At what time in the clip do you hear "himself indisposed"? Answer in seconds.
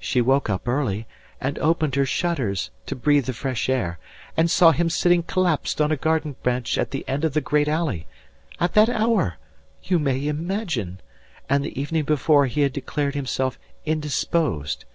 13.14-14.86